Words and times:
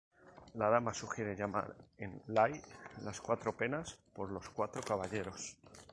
La 0.55 0.67
dama 0.75 0.93
sugiere 0.99 1.35
llamar 1.41 1.63
el 2.07 2.15
lai 2.39 2.57
las 3.03 3.21
cuatro 3.21 3.53
penas 3.55 3.95
por 4.15 4.31
los 4.31 4.49
cuatro 4.49 4.81
caballeros. 4.81 5.57